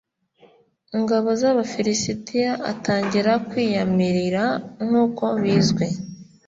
[1.01, 4.43] ngabo z abafilisitiya atangira kwiyamirira
[4.85, 5.87] nk uko bizwi